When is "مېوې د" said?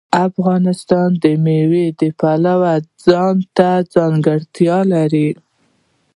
1.43-2.01